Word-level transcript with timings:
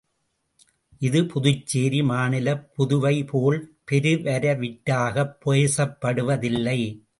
இது, 0.97 1.25
புதுச்சேரி 1.25 2.03
மாநிலப் 2.03 2.71
புதுவைபோல் 2.75 3.77
பெருவரவிற்றாகப் 3.91 5.35
பேசப்படுவதில்லை. 5.45 7.03